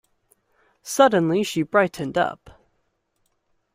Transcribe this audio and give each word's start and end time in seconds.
Suddenly 0.81 1.43
she 1.43 1.61
brightened 1.61 2.17
up. 2.17 2.49